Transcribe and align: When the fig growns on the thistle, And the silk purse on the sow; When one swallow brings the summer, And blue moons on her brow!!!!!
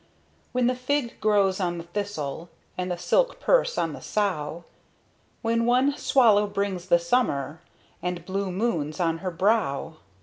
When 0.51 0.65
the 0.65 0.73
fig 0.73 1.21
growns 1.21 1.63
on 1.63 1.77
the 1.77 1.83
thistle, 1.83 2.49
And 2.75 2.89
the 2.89 2.97
silk 2.97 3.39
purse 3.39 3.77
on 3.77 3.93
the 3.93 4.01
sow; 4.01 4.63
When 5.43 5.67
one 5.67 5.95
swallow 5.95 6.47
brings 6.47 6.87
the 6.87 6.97
summer, 6.97 7.61
And 8.01 8.25
blue 8.25 8.51
moons 8.51 8.99
on 8.99 9.19
her 9.19 9.29
brow!!!!! 9.29 9.97